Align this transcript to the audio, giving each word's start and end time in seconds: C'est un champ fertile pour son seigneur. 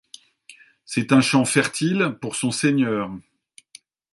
C'est 0.83 1.11
un 1.11 1.21
champ 1.21 1.45
fertile 1.45 2.17
pour 2.19 2.35
son 2.35 2.49
seigneur. 2.49 3.11